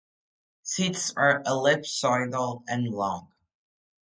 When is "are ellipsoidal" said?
1.15-2.63